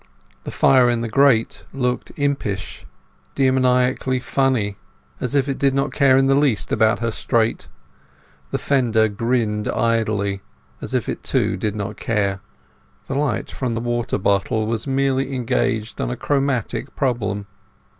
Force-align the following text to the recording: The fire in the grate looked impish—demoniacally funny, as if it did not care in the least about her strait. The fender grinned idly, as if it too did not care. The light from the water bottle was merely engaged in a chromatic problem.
The 0.45 0.49
fire 0.49 0.89
in 0.89 1.01
the 1.01 1.07
grate 1.07 1.67
looked 1.71 2.11
impish—demoniacally 2.15 4.19
funny, 4.19 4.77
as 5.19 5.35
if 5.35 5.47
it 5.47 5.59
did 5.59 5.75
not 5.75 5.93
care 5.93 6.17
in 6.17 6.25
the 6.25 6.33
least 6.33 6.71
about 6.71 7.01
her 7.01 7.11
strait. 7.11 7.67
The 8.49 8.57
fender 8.57 9.07
grinned 9.07 9.67
idly, 9.67 10.41
as 10.81 10.95
if 10.95 11.07
it 11.07 11.21
too 11.21 11.55
did 11.55 11.75
not 11.75 11.97
care. 11.97 12.41
The 13.05 13.13
light 13.13 13.51
from 13.51 13.75
the 13.75 13.79
water 13.79 14.17
bottle 14.17 14.65
was 14.65 14.87
merely 14.87 15.35
engaged 15.35 16.01
in 16.01 16.09
a 16.09 16.17
chromatic 16.17 16.95
problem. 16.95 17.45